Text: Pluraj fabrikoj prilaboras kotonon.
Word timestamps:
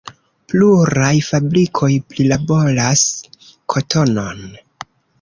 Pluraj 0.53 1.11
fabrikoj 1.27 1.91
prilaboras 2.15 3.07
kotonon. 3.77 4.47